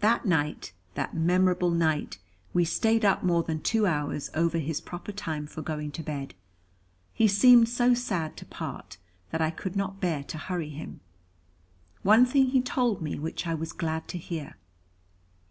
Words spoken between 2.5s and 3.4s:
we stayed up